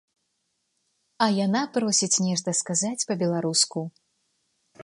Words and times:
А 1.25 1.27
яна 1.45 1.61
просіць 1.77 2.11
нешта 2.29 2.57
сказаць 2.63 3.05
па-беларуску. 3.11 3.79